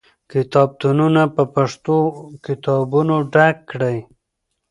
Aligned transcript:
کتابتونونه 0.31 1.21
په 1.35 1.43
پښتو 1.55 1.95
کتابونو 2.45 3.15
ډک 3.33 3.57
کړئ. 3.71 3.97